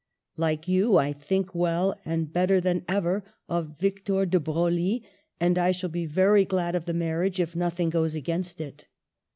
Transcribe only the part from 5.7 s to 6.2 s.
shall be